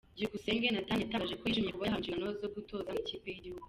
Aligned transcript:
Byukusenge 0.15 0.67
Nathan 0.69 0.97
yatangaje 1.01 1.35
ko 1.39 1.43
yishimiye 1.45 1.73
kuba 1.73 1.85
yahawe 1.85 1.99
inshingano 2.01 2.31
zo 2.41 2.49
gutoza 2.55 2.89
mu 2.93 2.99
ikipe 3.03 3.27
y’igihugu. 3.29 3.59